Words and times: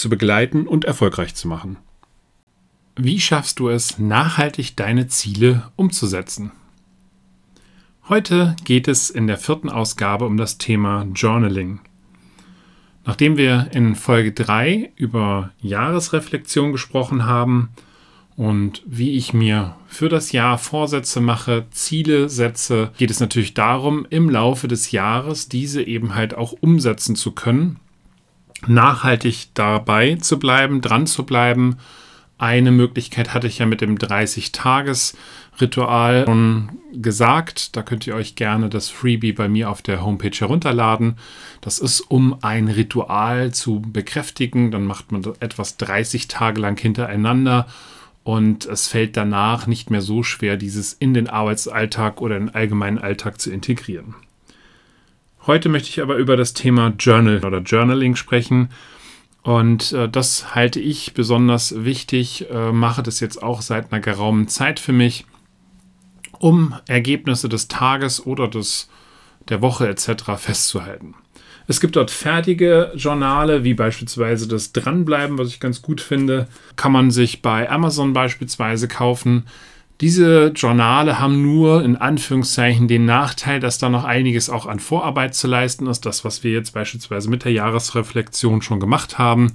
zu 0.00 0.08
begleiten 0.08 0.66
und 0.66 0.84
erfolgreich 0.84 1.34
zu 1.34 1.46
machen. 1.46 1.76
Wie 2.96 3.20
schaffst 3.20 3.60
du 3.60 3.68
es, 3.68 3.98
nachhaltig 3.98 4.76
deine 4.76 5.06
Ziele 5.06 5.70
umzusetzen? 5.76 6.52
Heute 8.08 8.56
geht 8.64 8.88
es 8.88 9.10
in 9.10 9.26
der 9.26 9.38
vierten 9.38 9.68
Ausgabe 9.68 10.26
um 10.26 10.36
das 10.36 10.58
Thema 10.58 11.06
Journaling. 11.14 11.80
Nachdem 13.04 13.36
wir 13.36 13.68
in 13.72 13.94
Folge 13.94 14.32
3 14.32 14.92
über 14.96 15.52
Jahresreflexion 15.60 16.72
gesprochen 16.72 17.24
haben 17.24 17.70
und 18.36 18.82
wie 18.84 19.16
ich 19.16 19.32
mir 19.32 19.76
für 19.86 20.08
das 20.08 20.32
Jahr 20.32 20.58
Vorsätze 20.58 21.20
mache, 21.20 21.66
Ziele 21.70 22.28
setze, 22.28 22.90
geht 22.98 23.10
es 23.10 23.20
natürlich 23.20 23.54
darum, 23.54 24.06
im 24.10 24.28
Laufe 24.28 24.66
des 24.66 24.90
Jahres 24.90 25.48
diese 25.48 25.82
eben 25.82 26.14
halt 26.14 26.34
auch 26.34 26.52
umsetzen 26.60 27.16
zu 27.16 27.32
können 27.32 27.78
nachhaltig 28.66 29.48
dabei 29.54 30.16
zu 30.16 30.38
bleiben, 30.38 30.80
dran 30.80 31.06
zu 31.06 31.24
bleiben. 31.24 31.76
Eine 32.38 32.70
Möglichkeit 32.70 33.34
hatte 33.34 33.46
ich 33.46 33.58
ja 33.58 33.66
mit 33.66 33.82
dem 33.82 33.98
30-Tages-Ritual 33.98 36.24
schon 36.24 36.70
gesagt. 36.94 37.76
Da 37.76 37.82
könnt 37.82 38.06
ihr 38.06 38.14
euch 38.14 38.34
gerne 38.34 38.70
das 38.70 38.88
Freebie 38.88 39.32
bei 39.32 39.46
mir 39.46 39.68
auf 39.68 39.82
der 39.82 40.02
Homepage 40.02 40.30
herunterladen. 40.30 41.18
Das 41.60 41.78
ist, 41.78 42.00
um 42.00 42.42
ein 42.42 42.68
Ritual 42.68 43.52
zu 43.52 43.82
bekräftigen. 43.82 44.70
Dann 44.70 44.86
macht 44.86 45.12
man 45.12 45.22
etwas 45.40 45.76
30 45.76 46.28
Tage 46.28 46.62
lang 46.62 46.80
hintereinander 46.80 47.66
und 48.22 48.66
es 48.66 48.88
fällt 48.88 49.16
danach 49.16 49.66
nicht 49.66 49.90
mehr 49.90 50.02
so 50.02 50.22
schwer, 50.22 50.56
dieses 50.56 50.92
in 50.92 51.14
den 51.14 51.28
Arbeitsalltag 51.28 52.20
oder 52.20 52.36
in 52.36 52.46
den 52.46 52.54
allgemeinen 52.54 52.98
Alltag 52.98 53.40
zu 53.40 53.50
integrieren. 53.50 54.14
Heute 55.46 55.68
möchte 55.68 55.88
ich 55.88 56.02
aber 56.02 56.16
über 56.16 56.36
das 56.36 56.52
Thema 56.52 56.92
Journal 56.98 57.44
oder 57.44 57.58
Journaling 57.60 58.14
sprechen. 58.14 58.70
Und 59.42 59.92
äh, 59.92 60.08
das 60.08 60.54
halte 60.54 60.80
ich 60.80 61.14
besonders 61.14 61.84
wichtig, 61.84 62.50
äh, 62.50 62.72
mache 62.72 63.02
das 63.02 63.20
jetzt 63.20 63.42
auch 63.42 63.62
seit 63.62 63.90
einer 63.90 64.00
geraumen 64.00 64.48
Zeit 64.48 64.78
für 64.78 64.92
mich, 64.92 65.24
um 66.38 66.74
Ergebnisse 66.86 67.48
des 67.48 67.68
Tages 67.68 68.26
oder 68.26 68.48
des, 68.48 68.90
der 69.48 69.62
Woche 69.62 69.88
etc. 69.88 70.24
festzuhalten. 70.36 71.14
Es 71.66 71.80
gibt 71.80 71.96
dort 71.96 72.10
fertige 72.10 72.92
Journale, 72.96 73.64
wie 73.64 73.74
beispielsweise 73.74 74.46
das 74.46 74.72
Dranbleiben, 74.72 75.38
was 75.38 75.48
ich 75.48 75.60
ganz 75.60 75.80
gut 75.80 76.00
finde. 76.00 76.48
Kann 76.76 76.92
man 76.92 77.10
sich 77.10 77.42
bei 77.42 77.70
Amazon 77.70 78.12
beispielsweise 78.12 78.88
kaufen. 78.88 79.46
Diese 80.00 80.52
Journale 80.54 81.18
haben 81.18 81.42
nur 81.42 81.84
in 81.84 81.96
Anführungszeichen 81.96 82.88
den 82.88 83.04
Nachteil, 83.04 83.60
dass 83.60 83.76
da 83.76 83.90
noch 83.90 84.04
einiges 84.04 84.48
auch 84.48 84.64
an 84.64 84.80
Vorarbeit 84.80 85.34
zu 85.34 85.46
leisten 85.46 85.86
ist. 85.86 86.06
Das, 86.06 86.24
was 86.24 86.42
wir 86.42 86.52
jetzt 86.52 86.72
beispielsweise 86.72 87.28
mit 87.28 87.44
der 87.44 87.52
Jahresreflexion 87.52 88.62
schon 88.62 88.80
gemacht 88.80 89.18
haben, 89.18 89.52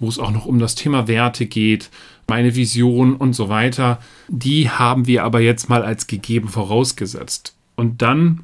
wo 0.00 0.08
es 0.08 0.18
auch 0.18 0.32
noch 0.32 0.46
um 0.46 0.58
das 0.58 0.74
Thema 0.74 1.06
Werte 1.06 1.46
geht, 1.46 1.90
meine 2.26 2.56
Vision 2.56 3.14
und 3.14 3.34
so 3.34 3.48
weiter. 3.48 4.00
Die 4.26 4.68
haben 4.68 5.06
wir 5.06 5.22
aber 5.22 5.40
jetzt 5.40 5.68
mal 5.68 5.84
als 5.84 6.08
gegeben 6.08 6.48
vorausgesetzt. 6.48 7.54
Und 7.76 8.02
dann 8.02 8.40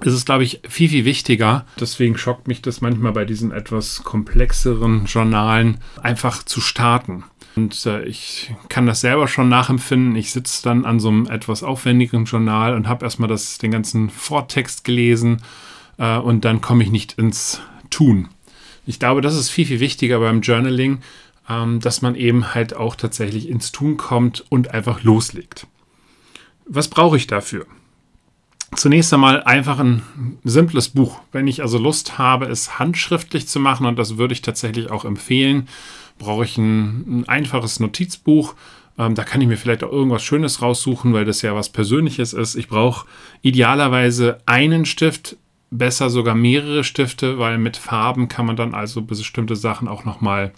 ist 0.00 0.14
es, 0.14 0.24
glaube 0.24 0.42
ich, 0.42 0.60
viel, 0.68 0.88
viel 0.88 1.04
wichtiger. 1.04 1.64
Deswegen 1.78 2.16
schockt 2.18 2.48
mich 2.48 2.60
das 2.60 2.80
manchmal 2.80 3.12
bei 3.12 3.24
diesen 3.24 3.52
etwas 3.52 4.02
komplexeren 4.02 5.04
Journalen, 5.04 5.78
einfach 6.02 6.42
zu 6.42 6.60
starten. 6.60 7.24
Und 7.56 7.84
äh, 7.86 8.04
ich 8.04 8.52
kann 8.68 8.86
das 8.86 9.00
selber 9.00 9.28
schon 9.28 9.48
nachempfinden. 9.48 10.14
Ich 10.16 10.32
sitze 10.32 10.62
dann 10.62 10.84
an 10.84 11.00
so 11.00 11.08
einem 11.08 11.26
etwas 11.26 11.62
aufwendigeren 11.62 12.24
Journal 12.24 12.74
und 12.74 12.88
habe 12.88 13.04
erstmal 13.04 13.28
das, 13.28 13.58
den 13.58 13.70
ganzen 13.70 14.08
Vortext 14.08 14.84
gelesen 14.84 15.42
äh, 15.98 16.16
und 16.16 16.44
dann 16.44 16.60
komme 16.60 16.84
ich 16.84 16.90
nicht 16.90 17.14
ins 17.14 17.60
Tun. 17.90 18.28
Ich 18.86 18.98
glaube, 18.98 19.20
das 19.20 19.36
ist 19.36 19.50
viel, 19.50 19.66
viel 19.66 19.80
wichtiger 19.80 20.20
beim 20.20 20.40
Journaling, 20.40 21.00
ähm, 21.48 21.80
dass 21.80 22.02
man 22.02 22.14
eben 22.14 22.54
halt 22.54 22.74
auch 22.74 22.94
tatsächlich 22.94 23.48
ins 23.48 23.72
Tun 23.72 23.96
kommt 23.96 24.44
und 24.48 24.72
einfach 24.72 25.02
loslegt. 25.02 25.66
Was 26.66 26.88
brauche 26.88 27.16
ich 27.16 27.26
dafür? 27.26 27.66
Zunächst 28.76 29.12
einmal 29.12 29.42
einfach 29.42 29.80
ein 29.80 30.02
simples 30.44 30.90
Buch. 30.90 31.20
Wenn 31.32 31.48
ich 31.48 31.60
also 31.62 31.76
Lust 31.76 32.18
habe, 32.18 32.46
es 32.46 32.78
handschriftlich 32.78 33.48
zu 33.48 33.58
machen, 33.58 33.86
und 33.86 33.98
das 33.98 34.16
würde 34.16 34.32
ich 34.32 34.42
tatsächlich 34.42 34.90
auch 34.90 35.04
empfehlen, 35.04 35.68
brauche 36.20 36.44
ich 36.44 36.56
ein, 36.56 37.20
ein 37.20 37.28
einfaches 37.28 37.80
Notizbuch. 37.80 38.54
Ähm, 38.96 39.16
da 39.16 39.24
kann 39.24 39.40
ich 39.40 39.48
mir 39.48 39.56
vielleicht 39.56 39.82
auch 39.82 39.90
irgendwas 39.90 40.22
Schönes 40.22 40.62
raussuchen, 40.62 41.12
weil 41.12 41.24
das 41.24 41.42
ja 41.42 41.56
was 41.56 41.70
Persönliches 41.70 42.32
ist. 42.32 42.54
Ich 42.54 42.68
brauche 42.68 43.08
idealerweise 43.42 44.38
einen 44.46 44.86
Stift, 44.86 45.36
besser 45.70 46.10
sogar 46.10 46.34
mehrere 46.34 46.84
Stifte, 46.84 47.38
weil 47.38 47.58
mit 47.58 47.76
Farben 47.76 48.28
kann 48.28 48.46
man 48.46 48.56
dann 48.56 48.74
also 48.74 49.02
bestimmte 49.02 49.56
Sachen 49.56 49.88
auch 49.88 50.04
nochmal 50.04 50.52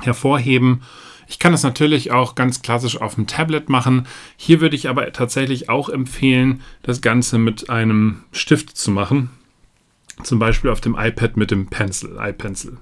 hervorheben. 0.00 0.82
Ich 1.28 1.38
kann 1.38 1.52
das 1.52 1.62
natürlich 1.62 2.10
auch 2.10 2.34
ganz 2.34 2.62
klassisch 2.62 3.00
auf 3.00 3.14
dem 3.14 3.26
Tablet 3.26 3.68
machen. 3.68 4.06
Hier 4.36 4.60
würde 4.60 4.76
ich 4.76 4.88
aber 4.88 5.12
tatsächlich 5.12 5.68
auch 5.68 5.88
empfehlen, 5.88 6.62
das 6.82 7.00
Ganze 7.00 7.38
mit 7.38 7.70
einem 7.70 8.24
Stift 8.32 8.76
zu 8.76 8.90
machen. 8.90 9.30
Zum 10.22 10.38
Beispiel 10.38 10.70
auf 10.70 10.80
dem 10.80 10.96
iPad 10.98 11.36
mit 11.36 11.50
dem 11.50 11.66
Pencil, 11.66 12.18
iPencil. 12.20 12.78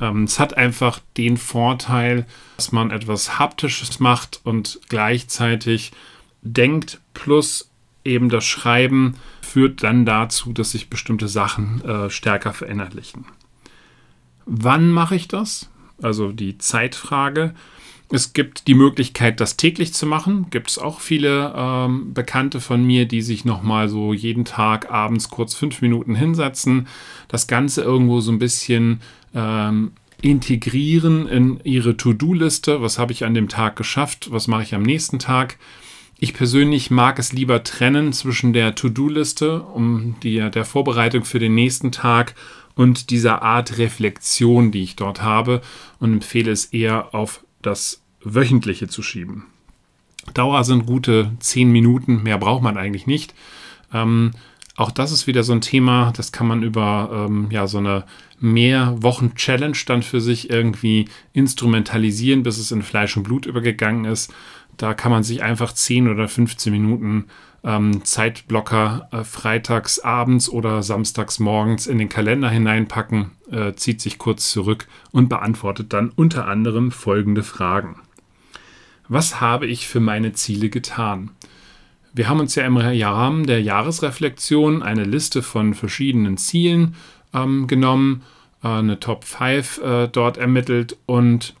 Ähm, 0.00 0.24
es 0.24 0.38
hat 0.38 0.56
einfach 0.56 1.00
den 1.16 1.36
Vorteil, 1.36 2.26
dass 2.56 2.72
man 2.72 2.90
etwas 2.90 3.38
Haptisches 3.38 4.00
macht 4.00 4.40
und 4.44 4.80
gleichzeitig 4.88 5.92
denkt, 6.42 7.00
plus 7.14 7.70
eben 8.04 8.28
das 8.28 8.44
Schreiben 8.44 9.16
führt 9.40 9.82
dann 9.82 10.04
dazu, 10.04 10.52
dass 10.52 10.72
sich 10.72 10.90
bestimmte 10.90 11.28
Sachen 11.28 11.82
äh, 11.84 12.10
stärker 12.10 12.52
verinnerlichen. 12.52 13.24
Wann 14.46 14.90
mache 14.90 15.16
ich 15.16 15.28
das? 15.28 15.70
Also 16.02 16.32
die 16.32 16.58
Zeitfrage. 16.58 17.54
Es 18.10 18.32
gibt 18.32 18.68
die 18.68 18.74
Möglichkeit, 18.74 19.40
das 19.40 19.56
täglich 19.56 19.94
zu 19.94 20.06
machen. 20.06 20.46
Gibt 20.50 20.70
es 20.70 20.78
auch 20.78 21.00
viele 21.00 21.52
ähm, 21.56 22.12
Bekannte 22.12 22.60
von 22.60 22.84
mir, 22.84 23.06
die 23.06 23.22
sich 23.22 23.44
nochmal 23.44 23.88
so 23.88 24.12
jeden 24.12 24.44
Tag 24.44 24.90
abends 24.90 25.30
kurz 25.30 25.54
fünf 25.54 25.80
Minuten 25.80 26.14
hinsetzen, 26.14 26.86
das 27.28 27.46
Ganze 27.46 27.82
irgendwo 27.82 28.20
so 28.20 28.30
ein 28.30 28.38
bisschen 28.38 29.00
ähm, 29.34 29.92
integrieren 30.20 31.26
in 31.28 31.60
ihre 31.64 31.96
To-Do-Liste. 31.96 32.82
Was 32.82 32.98
habe 32.98 33.12
ich 33.12 33.24
an 33.24 33.34
dem 33.34 33.48
Tag 33.48 33.76
geschafft? 33.76 34.28
Was 34.30 34.48
mache 34.48 34.62
ich 34.62 34.74
am 34.74 34.82
nächsten 34.82 35.18
Tag? 35.18 35.56
Ich 36.18 36.34
persönlich 36.34 36.90
mag 36.90 37.18
es 37.18 37.32
lieber 37.32 37.64
trennen 37.64 38.12
zwischen 38.12 38.52
der 38.52 38.74
To-Do-Liste, 38.74 39.60
um 39.60 40.14
die, 40.22 40.38
der 40.50 40.64
Vorbereitung 40.64 41.24
für 41.24 41.38
den 41.38 41.54
nächsten 41.54 41.90
Tag 41.90 42.34
und 42.74 43.10
dieser 43.10 43.42
Art 43.42 43.78
Reflexion, 43.78 44.70
die 44.70 44.82
ich 44.82 44.96
dort 44.96 45.22
habe, 45.22 45.60
und 45.98 46.12
empfehle 46.12 46.50
es 46.50 46.66
eher 46.66 47.14
auf 47.14 47.43
das 47.66 48.02
Wöchentliche 48.22 48.88
zu 48.88 49.02
schieben. 49.02 49.44
Dauer 50.32 50.64
sind 50.64 50.86
gute 50.86 51.32
zehn 51.40 51.70
Minuten, 51.70 52.22
mehr 52.22 52.38
braucht 52.38 52.62
man 52.62 52.76
eigentlich 52.76 53.06
nicht. 53.06 53.34
Ähm, 53.92 54.32
auch 54.76 54.90
das 54.90 55.12
ist 55.12 55.26
wieder 55.26 55.44
so 55.44 55.52
ein 55.52 55.60
Thema, 55.60 56.12
das 56.16 56.32
kann 56.32 56.48
man 56.48 56.62
über 56.62 57.26
ähm, 57.28 57.48
ja, 57.50 57.66
so 57.66 57.78
eine 57.78 58.04
mehr 58.40 58.96
Wochen 59.02 59.34
Challenge 59.34 59.76
dann 59.86 60.02
für 60.02 60.20
sich 60.20 60.50
irgendwie 60.50 61.08
instrumentalisieren, 61.32 62.42
bis 62.42 62.58
es 62.58 62.72
in 62.72 62.82
Fleisch 62.82 63.16
und 63.16 63.22
Blut 63.22 63.46
übergegangen 63.46 64.04
ist. 64.04 64.32
Da 64.76 64.94
kann 64.94 65.12
man 65.12 65.22
sich 65.22 65.42
einfach 65.42 65.72
10 65.72 66.08
oder 66.08 66.28
15 66.28 66.72
Minuten 66.72 67.26
ähm, 67.64 68.04
Zeitblocker 68.04 69.08
äh, 69.10 69.24
freitags 69.24 69.98
abends 69.98 70.48
oder 70.48 70.82
samstags 70.82 71.38
morgens 71.38 71.86
in 71.86 71.98
den 71.98 72.08
Kalender 72.08 72.50
hineinpacken, 72.50 73.30
äh, 73.50 73.72
zieht 73.74 74.00
sich 74.00 74.18
kurz 74.18 74.50
zurück 74.50 74.86
und 75.12 75.28
beantwortet 75.28 75.92
dann 75.92 76.10
unter 76.10 76.46
anderem 76.46 76.90
folgende 76.90 77.42
Fragen. 77.42 78.00
Was 79.08 79.40
habe 79.40 79.66
ich 79.66 79.88
für 79.88 80.00
meine 80.00 80.32
Ziele 80.32 80.68
getan? 80.68 81.30
Wir 82.12 82.28
haben 82.28 82.40
uns 82.40 82.54
ja 82.54 82.64
im 82.64 82.76
Rahmen 82.76 83.46
der 83.46 83.60
Jahresreflexion 83.60 84.82
eine 84.82 85.04
Liste 85.04 85.42
von 85.42 85.74
verschiedenen 85.74 86.36
Zielen 86.36 86.94
ähm, 87.32 87.66
genommen, 87.66 88.22
äh, 88.62 88.68
eine 88.68 89.00
Top 89.00 89.24
5 89.24 89.78
äh, 89.78 90.08
dort 90.08 90.36
ermittelt 90.36 90.96
und 91.06 91.54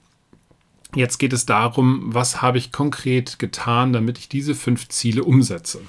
jetzt 0.94 1.18
geht 1.18 1.32
es 1.32 1.46
darum, 1.46 2.14
was 2.14 2.42
habe 2.42 2.58
ich 2.58 2.72
konkret 2.72 3.38
getan, 3.38 3.92
damit 3.92 4.18
ich 4.18 4.28
diese 4.28 4.54
fünf 4.54 4.88
Ziele 4.88 5.24
umsetze. 5.24 5.80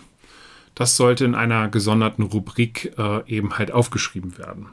Das 0.74 0.98
sollte 0.98 1.26
in 1.26 1.36
einer 1.36 1.70
gesonderten 1.70 2.24
Rubrik 2.24 2.94
äh, 2.98 3.28
eben 3.28 3.58
halt 3.58 3.72
aufgeschrieben 3.72 4.38
werden. 4.38 4.68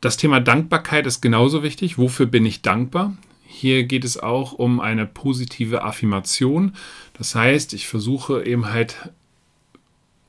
Das 0.00 0.16
Thema 0.16 0.40
Dankbarkeit 0.40 1.06
ist 1.06 1.20
genauso 1.20 1.62
wichtig. 1.62 1.98
Wofür 1.98 2.26
bin 2.26 2.46
ich 2.46 2.62
dankbar? 2.62 3.16
Hier 3.46 3.84
geht 3.84 4.04
es 4.04 4.18
auch 4.18 4.52
um 4.52 4.80
eine 4.80 5.06
positive 5.06 5.82
Affirmation. 5.82 6.74
Das 7.16 7.34
heißt, 7.34 7.72
ich 7.72 7.88
versuche 7.88 8.44
eben 8.44 8.66
halt 8.72 9.10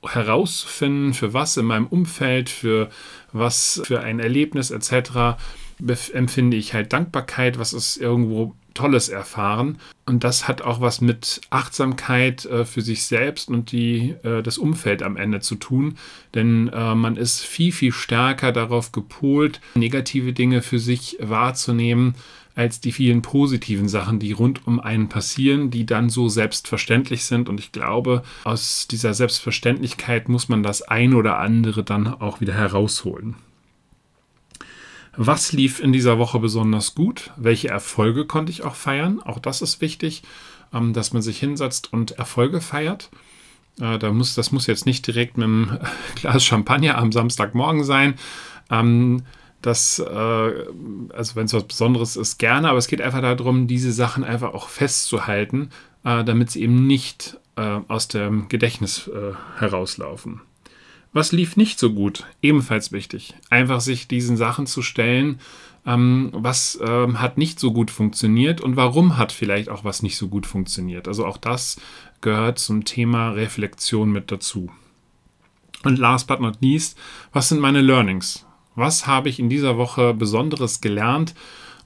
herauszufinden, 0.04 1.14
für 1.14 1.34
was 1.34 1.58
in 1.58 1.66
meinem 1.66 1.88
Umfeld, 1.88 2.50
für 2.50 2.90
was 3.34 3.82
für 3.86 4.02
ein 4.02 4.20
Erlebnis 4.20 4.72
etc. 4.72 5.38
empfinde 6.14 6.58
ich 6.58 6.74
halt 6.74 6.94
Dankbarkeit, 6.94 7.60
was 7.60 7.74
ist 7.74 7.98
irgendwo 7.98 8.56
Tolles 8.76 9.10
erfahren. 9.10 9.80
Und 10.06 10.24
das 10.24 10.48
hat 10.48 10.62
auch 10.62 10.82
was 10.82 11.02
mit 11.02 11.42
Achtsamkeit 11.50 12.46
äh, 12.46 12.66
für 12.66 12.82
sich 12.82 13.06
selbst 13.08 13.50
und 13.50 13.72
die, 13.72 14.14
äh, 14.24 14.44
das 14.44 14.60
Umfeld 14.60 15.02
am 15.02 15.18
Ende 15.18 15.40
zu 15.40 15.56
tun. 15.56 15.98
Denn 16.36 16.68
äh, 16.68 16.94
man 16.94 17.16
ist 17.16 17.42
viel, 17.42 17.72
viel 17.72 17.92
stärker 17.92 18.52
darauf 18.52 18.92
gepolt, 18.92 19.60
negative 19.74 20.34
Dinge 20.34 20.62
für 20.62 20.78
sich 20.78 21.18
wahrzunehmen, 21.20 22.14
als 22.54 22.80
die 22.80 22.92
vielen 22.92 23.22
positiven 23.22 23.90
Sachen, 23.90 24.20
die 24.20 24.32
rund 24.32 24.66
um 24.66 24.80
einen 24.80 25.10
passieren, 25.10 25.72
die 25.72 25.86
dann 25.86 26.10
so 26.10 26.30
selbstverständlich 26.30 27.26
sind. 27.26 27.50
Und 27.50 27.60
ich 27.60 27.72
glaube, 27.72 28.24
aus 28.44 28.88
dieser 28.88 29.14
Selbstverständlichkeit 29.14 30.30
muss 30.30 30.48
man 30.50 30.64
das 30.64 30.82
ein 30.84 31.14
oder 31.14 31.40
andere 31.40 31.84
dann 31.84 32.08
auch 32.08 32.42
wieder 32.42 32.54
herausholen. 32.54 33.36
Was 35.18 35.52
lief 35.52 35.80
in 35.80 35.94
dieser 35.94 36.18
Woche 36.18 36.40
besonders 36.40 36.96
gut? 36.96 37.32
Welche 37.38 37.70
Erfolge 37.70 38.26
konnte 38.26 38.52
ich 38.52 38.64
auch 38.64 38.76
feiern? 38.76 39.22
Auch 39.22 39.40
das 39.40 39.62
ist 39.62 39.82
wichtig, 39.82 40.24
ähm, 40.74 40.94
dass 40.94 41.14
man 41.14 41.22
sich 41.22 41.40
hinsetzt 41.40 41.92
und 41.94 42.12
Erfolge 42.12 42.62
feiert. 42.62 43.10
Äh, 43.80 43.98
da 43.98 44.12
muss, 44.12 44.36
das 44.36 44.52
muss 44.52 44.68
jetzt 44.68 44.86
nicht 44.86 45.06
direkt 45.08 45.38
mit 45.38 45.46
einem 45.46 45.80
Glas 46.16 46.44
Champagner 46.44 46.98
am 46.98 47.12
Samstagmorgen 47.12 47.84
sein. 47.84 48.16
Ähm, 48.70 49.24
das, 49.62 50.00
äh, 50.00 50.04
also 50.06 51.36
wenn 51.36 51.46
es 51.46 51.54
was 51.54 51.64
Besonderes 51.64 52.18
ist, 52.18 52.38
gerne, 52.38 52.70
aber 52.70 52.78
es 52.78 52.88
geht 52.88 53.02
einfach 53.02 53.22
darum, 53.22 53.68
diese 53.68 53.92
Sachen 53.92 54.24
einfach 54.24 54.54
auch 54.54 54.70
festzuhalten, 54.70 55.70
äh, 56.04 56.24
damit 56.24 56.52
sie 56.52 56.62
eben 56.62 56.88
nicht 56.88 57.40
aus 57.88 58.10
dem 58.10 58.50
Gedächtnis 58.50 59.10
herauslaufen. 59.60 60.42
Was 61.16 61.32
lief 61.32 61.56
nicht 61.56 61.80
so 61.80 61.94
gut? 61.94 62.26
Ebenfalls 62.42 62.92
wichtig. 62.92 63.36
Einfach 63.50 63.80
sich 63.80 64.10
diesen 64.10 64.36
Sachen 64.36 64.68
zu 64.68 64.82
stellen, 64.82 65.40
ähm, 65.86 66.30
was 66.34 66.78
ähm, 66.86 67.22
hat 67.22 67.38
nicht 67.38 67.58
so 67.58 67.72
gut 67.72 67.90
funktioniert 67.90 68.60
und 68.60 68.76
warum 68.76 69.18
hat 69.18 69.32
vielleicht 69.32 69.70
auch 69.70 69.86
was 69.86 70.04
nicht 70.04 70.18
so 70.18 70.28
gut 70.28 70.46
funktioniert. 70.46 71.08
Also 71.08 71.26
auch 71.26 71.38
das 71.38 71.80
gehört 72.20 72.60
zum 72.60 72.84
Thema 72.84 73.30
Reflexion 73.30 74.12
mit 74.12 74.30
dazu. 74.30 74.70
Und 75.86 75.98
last 75.98 76.28
but 76.28 76.42
not 76.42 76.58
least, 76.60 76.98
was 77.32 77.48
sind 77.48 77.62
meine 77.62 77.80
Learnings? 77.80 78.46
Was 78.76 79.08
habe 79.08 79.30
ich 79.30 79.40
in 79.40 79.48
dieser 79.48 79.78
Woche 79.78 80.14
Besonderes 80.14 80.82
gelernt? 80.82 81.34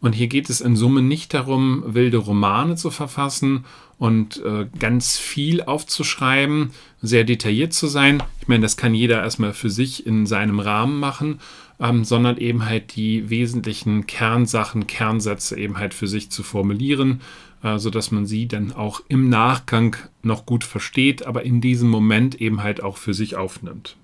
Und 0.02 0.14
hier 0.14 0.28
geht 0.28 0.50
es 0.50 0.62
in 0.62 0.76
Summe 0.76 1.02
nicht 1.02 1.34
darum, 1.34 1.84
wilde 1.86 2.18
Romane 2.18 2.76
zu 2.76 2.90
verfassen 2.90 3.66
und 3.98 4.42
äh, 4.44 4.68
ganz 4.80 5.18
viel 5.18 5.62
aufzuschreiben, 5.62 6.72
sehr 7.02 7.26
detailliert 7.26 7.74
zu 7.74 7.88
sein. 7.88 8.24
Ich 8.42 8.48
meine, 8.48 8.62
das 8.62 8.78
kann 8.78 8.96
jeder 8.96 9.22
erstmal 9.22 9.54
für 9.54 9.70
sich 9.70 10.08
in 10.08 10.26
seinem 10.26 10.60
Rahmen 10.60 11.00
machen, 11.00 11.42
ähm, 11.82 12.06
sondern 12.06 12.38
eben 12.38 12.66
halt 12.66 12.96
die 12.96 13.30
wesentlichen 13.30 14.08
Kernsachen, 14.08 14.88
Kernsätze 14.88 15.58
eben 15.58 15.78
halt 15.78 15.94
für 15.94 16.08
sich 16.08 16.30
zu 16.30 16.44
formulieren, 16.44 17.20
äh, 17.62 17.78
sodass 17.78 18.12
man 18.12 18.26
sie 18.26 18.48
dann 18.48 18.72
auch 18.72 19.02
im 19.10 19.28
Nachgang 19.28 19.98
noch 20.24 20.46
gut 20.46 20.64
versteht, 20.64 21.26
aber 21.26 21.44
in 21.44 21.60
diesem 21.60 21.90
Moment 21.90 22.40
eben 22.40 22.64
halt 22.64 22.82
auch 22.82 22.96
für 22.96 23.14
sich 23.14 23.36
aufnimmt. 23.36 23.98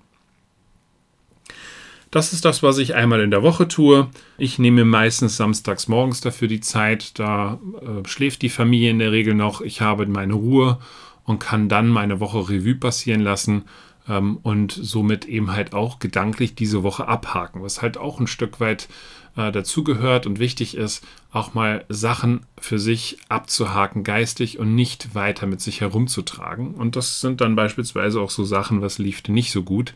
Das 2.16 2.32
ist 2.32 2.46
das, 2.46 2.62
was 2.62 2.78
ich 2.78 2.94
einmal 2.94 3.20
in 3.20 3.30
der 3.30 3.42
Woche 3.42 3.68
tue. 3.68 4.08
Ich 4.38 4.58
nehme 4.58 4.86
meistens 4.86 5.36
samstags 5.36 5.86
morgens 5.86 6.22
dafür 6.22 6.48
die 6.48 6.60
Zeit. 6.60 7.18
Da 7.18 7.60
äh, 7.82 8.08
schläft 8.08 8.40
die 8.40 8.48
Familie 8.48 8.88
in 8.88 8.98
der 8.98 9.12
Regel 9.12 9.34
noch. 9.34 9.60
Ich 9.60 9.82
habe 9.82 10.06
meine 10.06 10.32
Ruhe 10.32 10.78
und 11.24 11.40
kann 11.40 11.68
dann 11.68 11.88
meine 11.88 12.18
Woche 12.18 12.48
Revue 12.48 12.74
passieren 12.74 13.20
lassen 13.20 13.66
ähm, 14.08 14.38
und 14.42 14.72
somit 14.72 15.26
eben 15.26 15.52
halt 15.52 15.74
auch 15.74 15.98
gedanklich 15.98 16.54
diese 16.54 16.82
Woche 16.82 17.06
abhaken, 17.06 17.62
was 17.62 17.82
halt 17.82 17.98
auch 17.98 18.18
ein 18.18 18.26
Stück 18.26 18.60
weit 18.60 18.88
äh, 19.36 19.52
dazugehört 19.52 20.26
und 20.26 20.38
wichtig 20.38 20.74
ist, 20.74 21.06
auch 21.32 21.52
mal 21.52 21.84
Sachen 21.90 22.46
für 22.58 22.78
sich 22.78 23.18
abzuhaken 23.28 24.04
geistig 24.04 24.58
und 24.58 24.74
nicht 24.74 25.14
weiter 25.14 25.46
mit 25.46 25.60
sich 25.60 25.82
herumzutragen. 25.82 26.72
Und 26.72 26.96
das 26.96 27.20
sind 27.20 27.42
dann 27.42 27.56
beispielsweise 27.56 28.22
auch 28.22 28.30
so 28.30 28.44
Sachen, 28.44 28.80
was 28.80 28.96
lief 28.96 29.22
nicht 29.28 29.52
so 29.52 29.62
gut 29.62 29.92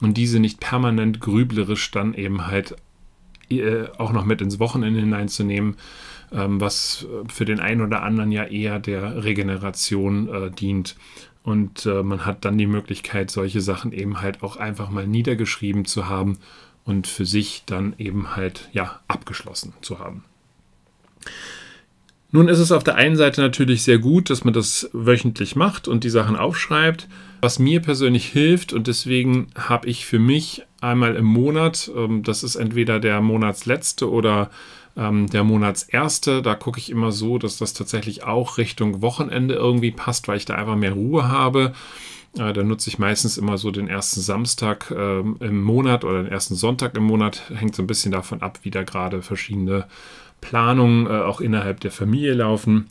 und 0.00 0.16
diese 0.16 0.40
nicht 0.40 0.60
permanent 0.60 1.20
grüblerisch 1.20 1.90
dann 1.90 2.14
eben 2.14 2.46
halt 2.46 2.76
äh, 3.50 3.86
auch 3.98 4.12
noch 4.12 4.24
mit 4.24 4.40
ins 4.40 4.58
Wochenende 4.58 5.00
hineinzunehmen, 5.00 5.76
ähm, 6.32 6.60
was 6.60 7.06
für 7.28 7.44
den 7.44 7.60
einen 7.60 7.80
oder 7.82 8.02
anderen 8.02 8.32
ja 8.32 8.44
eher 8.44 8.78
der 8.78 9.24
Regeneration 9.24 10.28
äh, 10.28 10.50
dient. 10.50 10.96
Und 11.42 11.86
äh, 11.86 12.02
man 12.02 12.26
hat 12.26 12.44
dann 12.44 12.58
die 12.58 12.66
Möglichkeit, 12.66 13.30
solche 13.30 13.60
Sachen 13.60 13.92
eben 13.92 14.20
halt 14.20 14.42
auch 14.42 14.56
einfach 14.56 14.90
mal 14.90 15.06
niedergeschrieben 15.06 15.84
zu 15.84 16.08
haben 16.08 16.38
und 16.84 17.06
für 17.06 17.24
sich 17.24 17.64
dann 17.66 17.94
eben 17.98 18.36
halt 18.36 18.68
ja 18.72 19.00
abgeschlossen 19.08 19.72
zu 19.80 19.98
haben. 19.98 20.24
Nun 22.32 22.48
ist 22.48 22.60
es 22.60 22.70
auf 22.70 22.84
der 22.84 22.94
einen 22.94 23.16
Seite 23.16 23.40
natürlich 23.40 23.82
sehr 23.82 23.98
gut, 23.98 24.30
dass 24.30 24.44
man 24.44 24.54
das 24.54 24.88
wöchentlich 24.92 25.56
macht 25.56 25.88
und 25.88 26.04
die 26.04 26.10
Sachen 26.10 26.36
aufschreibt. 26.36 27.08
Was 27.42 27.58
mir 27.58 27.80
persönlich 27.80 28.26
hilft 28.26 28.72
und 28.72 28.86
deswegen 28.86 29.48
habe 29.56 29.88
ich 29.88 30.06
für 30.06 30.18
mich 30.18 30.62
einmal 30.80 31.16
im 31.16 31.24
Monat, 31.24 31.90
ähm, 31.96 32.22
das 32.22 32.42
ist 32.42 32.54
entweder 32.54 33.00
der 33.00 33.20
Monatsletzte 33.20 34.10
oder 34.10 34.50
ähm, 34.96 35.28
der 35.28 35.44
Monatserste, 35.44 36.42
da 36.42 36.54
gucke 36.54 36.78
ich 36.78 36.90
immer 36.90 37.12
so, 37.12 37.38
dass 37.38 37.58
das 37.58 37.72
tatsächlich 37.72 38.22
auch 38.24 38.58
Richtung 38.58 39.02
Wochenende 39.02 39.54
irgendwie 39.54 39.90
passt, 39.90 40.28
weil 40.28 40.36
ich 40.36 40.44
da 40.44 40.54
einfach 40.54 40.76
mehr 40.76 40.92
Ruhe 40.92 41.28
habe. 41.28 41.72
Äh, 42.36 42.52
da 42.52 42.62
nutze 42.62 42.90
ich 42.90 42.98
meistens 42.98 43.38
immer 43.38 43.58
so 43.58 43.70
den 43.70 43.88
ersten 43.88 44.20
Samstag 44.20 44.90
äh, 44.90 45.20
im 45.20 45.62
Monat 45.62 46.04
oder 46.04 46.22
den 46.22 46.30
ersten 46.30 46.54
Sonntag 46.54 46.96
im 46.96 47.04
Monat. 47.04 47.50
Hängt 47.54 47.74
so 47.74 47.82
ein 47.82 47.88
bisschen 47.88 48.12
davon 48.12 48.42
ab, 48.42 48.60
wie 48.62 48.70
da 48.70 48.82
gerade 48.82 49.22
verschiedene 49.22 49.86
Planungen 50.40 51.06
äh, 51.06 51.10
auch 51.10 51.40
innerhalb 51.40 51.80
der 51.80 51.90
Familie 51.90 52.34
laufen 52.34 52.86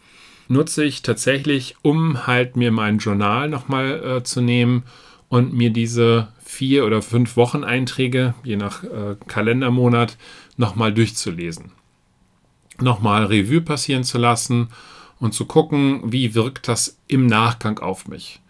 nutze 0.49 0.83
ich 0.83 1.01
tatsächlich, 1.01 1.75
um 1.83 2.27
halt 2.27 2.57
mir 2.57 2.71
mein 2.71 2.97
Journal 2.97 3.47
nochmal 3.47 4.03
äh, 4.03 4.23
zu 4.23 4.41
nehmen 4.41 4.83
und 5.29 5.53
mir 5.53 5.69
diese 5.69 6.29
vier 6.43 6.85
oder 6.85 7.01
fünf 7.01 7.37
Wocheneinträge, 7.37 8.33
je 8.43 8.57
nach 8.57 8.83
äh, 8.83 9.15
Kalendermonat, 9.27 10.17
nochmal 10.57 10.93
durchzulesen. 10.93 11.71
Nochmal 12.81 13.25
Revue 13.25 13.61
passieren 13.61 14.03
zu 14.03 14.17
lassen 14.17 14.69
und 15.19 15.33
zu 15.33 15.45
gucken, 15.45 16.01
wie 16.11 16.33
wirkt 16.33 16.67
das 16.67 16.97
im 17.07 17.27
Nachgang 17.27 17.79
auf 17.79 18.07
mich. 18.07 18.41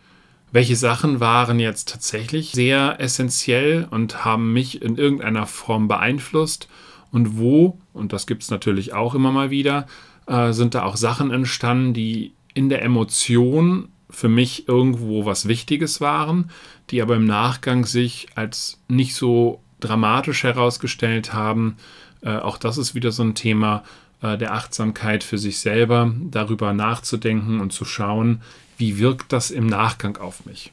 Welche 0.51 0.75
Sachen 0.75 1.19
waren 1.19 1.59
jetzt 1.59 1.89
tatsächlich 1.89 2.51
sehr 2.51 2.99
essentiell 2.99 3.87
und 3.91 4.23
haben 4.23 4.53
mich 4.53 4.81
in 4.81 4.97
irgendeiner 4.97 5.45
Form 5.45 5.87
beeinflusst 5.87 6.69
und 7.11 7.37
wo, 7.37 7.77
und 7.93 8.13
das 8.13 8.27
gibt 8.27 8.43
es 8.43 8.51
natürlich 8.51 8.93
auch 8.93 9.15
immer 9.15 9.31
mal 9.31 9.49
wieder, 9.49 9.87
äh, 10.27 10.53
sind 10.53 10.75
da 10.75 10.83
auch 10.83 10.95
Sachen 10.95 11.31
entstanden, 11.31 11.93
die 11.93 12.33
in 12.53 12.69
der 12.69 12.83
Emotion 12.83 13.89
für 14.09 14.29
mich 14.29 14.67
irgendwo 14.67 15.25
was 15.25 15.47
Wichtiges 15.47 16.01
waren, 16.01 16.49
die 16.89 17.01
aber 17.01 17.15
im 17.15 17.25
Nachgang 17.25 17.85
sich 17.85 18.27
als 18.35 18.79
nicht 18.87 19.15
so 19.15 19.61
dramatisch 19.79 20.43
herausgestellt 20.43 21.33
haben. 21.33 21.77
Äh, 22.21 22.37
auch 22.37 22.57
das 22.57 22.77
ist 22.77 22.95
wieder 22.95 23.11
so 23.11 23.23
ein 23.23 23.35
Thema 23.35 23.83
äh, 24.21 24.37
der 24.37 24.53
Achtsamkeit 24.53 25.23
für 25.23 25.37
sich 25.37 25.59
selber, 25.59 26.13
darüber 26.29 26.73
nachzudenken 26.73 27.59
und 27.59 27.71
zu 27.71 27.85
schauen, 27.85 28.41
wie 28.77 28.97
wirkt 28.97 29.31
das 29.31 29.51
im 29.51 29.67
Nachgang 29.67 30.17
auf 30.17 30.45
mich. 30.45 30.71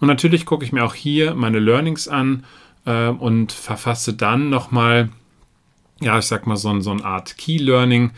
Und 0.00 0.08
natürlich 0.08 0.44
gucke 0.44 0.64
ich 0.64 0.72
mir 0.72 0.84
auch 0.84 0.94
hier 0.94 1.34
meine 1.34 1.60
Learnings 1.60 2.08
an 2.08 2.44
äh, 2.84 3.08
und 3.08 3.52
verfasse 3.52 4.12
dann 4.12 4.50
nochmal, 4.50 5.08
ja, 6.00 6.18
ich 6.18 6.26
sag 6.26 6.46
mal, 6.46 6.56
so, 6.56 6.80
so 6.80 6.90
eine 6.90 7.04
Art 7.04 7.36
Key 7.36 7.58
Learning, 7.58 8.12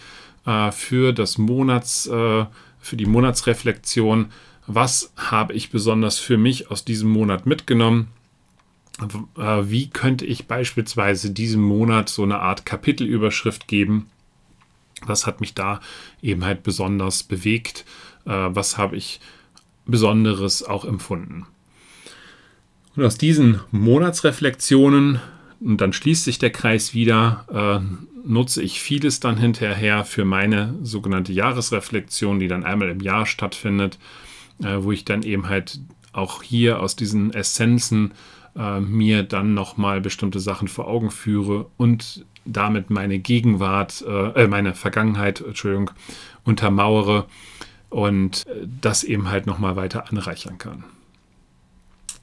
äh, 0.47 0.73
für 0.73 1.13
das 1.13 1.39
Monats, 1.39 2.07
äh, 2.07 2.47
für 2.79 2.97
die 2.97 3.07
Monatsreflexion. 3.07 4.31
Was 4.67 5.13
habe 5.17 5.53
ich 5.55 5.71
besonders 5.71 6.19
für 6.19 6.39
mich 6.39 6.71
aus 6.71 6.85
diesem 6.85 7.11
Monat 7.11 7.47
mitgenommen? 7.47 8.09
Äh, 9.37 9.63
wie 9.65 9.91
könnte 9.91 10.25
ich 10.25 10.47
beispielsweise 10.47 11.31
diesem 11.31 11.63
Monat 11.63 12.09
so 12.09 12.23
eine 12.23 12.39
Art 12.39 12.65
Kapitelüberschrift 12.65 13.69
geben? 13.69 14.09
Was 15.05 15.27
hat 15.27 15.41
mich 15.41 15.55
da 15.55 15.81
eben 16.23 16.45
halt 16.45 16.63
besonders 16.63 17.23
bewegt? 17.23 17.85
Äh, 18.25 18.31
was 18.31 18.79
habe 18.79 18.97
ich 18.97 19.21
Besonderes 19.85 20.63
auch 20.63 20.85
empfunden? 20.85 21.47
Und 22.97 23.05
aus 23.05 23.19
diesen 23.19 23.61
Monatsreflexionen, 23.73 25.21
und 25.61 25.81
dann 25.81 25.93
schließt 25.93 26.25
sich 26.25 26.39
der 26.39 26.51
Kreis 26.51 26.95
wieder, 26.95 27.83
äh, 27.83 28.07
nutze 28.27 28.63
ich 28.63 28.81
vieles 28.81 29.21
dann 29.21 29.37
hinterher 29.37 30.05
für 30.05 30.25
meine 30.25 30.75
sogenannte 30.83 31.33
Jahresreflexion, 31.33 32.41
die 32.41 32.49
dann 32.49 32.65
einmal 32.65 32.89
im 32.91 33.01
Jahr 33.01 33.27
stattfindet, 33.27 33.99
äh, 34.63 34.77
wo 34.81 34.93
ich 34.93 35.05
dann 35.05 35.23
eben 35.23 35.49
halt 35.49 35.81
auch 36.13 36.43
hier 36.43 36.81
aus 36.81 36.97
diesen 36.97 37.33
Essenzen 37.33 38.13
äh, 38.57 38.81
mir 38.81 39.23
dann 39.23 39.55
nochmal 39.55 40.01
bestimmte 40.01 40.41
Sachen 40.41 40.69
vor 40.69 40.89
Augen 40.89 41.11
führe 41.11 41.67
und 41.77 42.25
damit 42.45 42.91
meine 42.91 43.19
Gegenwart, 43.19 44.05
äh, 44.07 44.45
äh, 44.45 44.49
meine 44.49 44.75
Vergangenheit, 44.75 45.41
Entschuldigung, 45.41 45.91
untermauere 46.45 47.27
und 47.91 48.47
äh, 48.47 48.67
das 48.81 49.05
eben 49.05 49.29
halt 49.31 49.47
nochmal 49.47 49.77
weiter 49.77 50.09
anreichern 50.09 50.59
kann. 50.59 50.85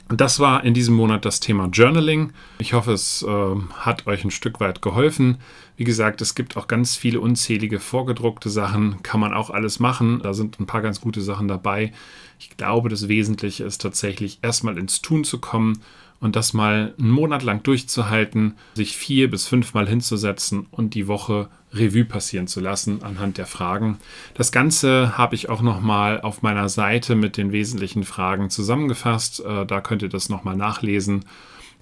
Das 0.09 0.39
war 0.39 0.63
in 0.63 0.73
diesem 0.73 0.95
Monat 0.95 1.25
das 1.25 1.39
Thema 1.39 1.67
Journaling. 1.71 2.33
Ich 2.59 2.73
hoffe, 2.73 2.91
es 2.91 3.23
äh, 3.23 3.55
hat 3.77 4.05
euch 4.05 4.23
ein 4.23 4.31
Stück 4.31 4.59
weit 4.59 4.81
geholfen. 4.81 5.37
Wie 5.77 5.85
gesagt, 5.85 6.21
es 6.21 6.35
gibt 6.35 6.57
auch 6.57 6.67
ganz 6.67 6.95
viele 6.95 7.19
unzählige 7.19 7.79
vorgedruckte 7.79 8.49
Sachen, 8.49 9.01
kann 9.01 9.19
man 9.19 9.33
auch 9.33 9.49
alles 9.49 9.79
machen. 9.79 10.19
Da 10.21 10.33
sind 10.33 10.59
ein 10.59 10.67
paar 10.67 10.81
ganz 10.81 11.01
gute 11.01 11.21
Sachen 11.21 11.47
dabei. 11.47 11.93
Ich 12.37 12.57
glaube, 12.57 12.89
das 12.89 13.07
Wesentliche 13.07 13.63
ist 13.63 13.81
tatsächlich 13.81 14.39
erstmal 14.41 14.77
ins 14.77 15.01
Tun 15.01 15.23
zu 15.23 15.39
kommen 15.39 15.81
und 16.23 16.37
das 16.37 16.53
mal 16.53 16.93
einen 16.97 17.09
Monat 17.09 17.43
lang 17.43 17.63
durchzuhalten, 17.63 18.55
sich 18.75 18.95
vier 18.95 19.29
bis 19.29 19.45
fünfmal 19.45 19.89
hinzusetzen 19.89 20.67
und 20.71 20.93
die 20.93 21.09
Woche 21.09 21.49
Revue 21.73 22.05
passieren 22.05 22.47
zu 22.47 22.61
lassen 22.61 23.03
anhand 23.03 23.37
der 23.37 23.45
Fragen. 23.45 23.97
Das 24.33 24.53
Ganze 24.53 25.17
habe 25.17 25.35
ich 25.35 25.49
auch 25.49 25.61
nochmal 25.61 26.21
auf 26.21 26.41
meiner 26.41 26.69
Seite 26.69 27.15
mit 27.15 27.35
den 27.35 27.51
wesentlichen 27.51 28.05
Fragen 28.05 28.49
zusammengefasst. 28.49 29.43
Äh, 29.43 29.65
da 29.65 29.81
könnt 29.81 30.01
ihr 30.01 30.07
das 30.07 30.29
nochmal 30.29 30.55
nachlesen. 30.55 31.25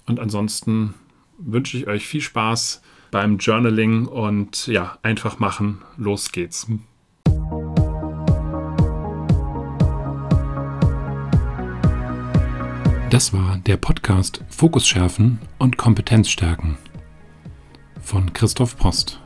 Und 0.06 0.18
ansonsten 0.18 0.94
wünsche 1.38 1.76
ich 1.76 1.86
euch 1.86 2.04
viel 2.08 2.20
Spaß 2.20 2.82
beim 3.12 3.38
Journaling 3.38 4.06
und 4.06 4.66
ja, 4.66 4.98
einfach 5.02 5.38
machen. 5.38 5.82
Los 5.96 6.32
geht's. 6.32 6.66
Das 13.12 13.32
war 13.34 13.58
der 13.66 13.76
Podcast 13.76 14.42
Fokus 14.48 14.86
schärfen 14.86 15.38
und 15.58 15.76
Kompetenz 15.76 16.30
stärken 16.30 16.78
von 18.00 18.32
Christoph 18.32 18.78
Post. 18.78 19.20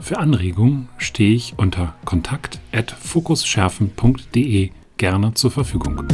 Für 0.00 0.16
Anregungen 0.16 0.88
stehe 0.96 1.34
ich 1.34 1.52
unter 1.58 1.94
kontakt@fokusschärfen.de 2.06 4.70
gerne 4.96 5.34
zur 5.34 5.50
Verfügung. 5.50 6.08